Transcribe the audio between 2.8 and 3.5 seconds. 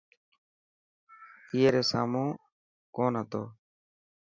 ڪون هتو.